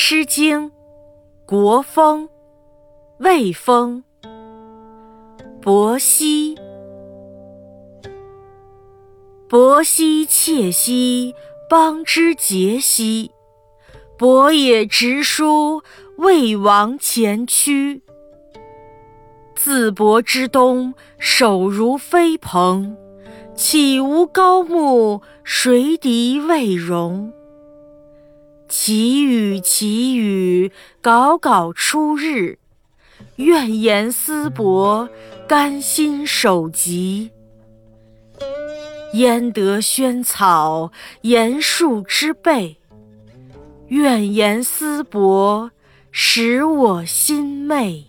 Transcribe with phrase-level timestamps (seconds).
[0.00, 0.66] 诗经·
[1.44, 2.26] 国风·
[3.18, 4.04] 魏风·
[5.60, 6.54] 伯兮，
[9.48, 11.34] 伯兮，切兮，
[11.68, 13.32] 邦之节兮。
[14.16, 15.82] 伯也直书，
[16.16, 18.04] 魏王前驱。
[19.56, 22.96] 自伯之东，首如飞蓬。
[23.56, 27.32] 岂无高木，谁敌魏戎？
[28.68, 30.70] 其雨其雨，
[31.02, 32.58] 杲杲出日。
[33.36, 35.08] 愿言思伯，
[35.48, 37.30] 甘心守疾。
[39.14, 42.76] 焉得萱草，言树之背？
[43.88, 45.70] 愿言思伯，
[46.10, 48.08] 使我心媚。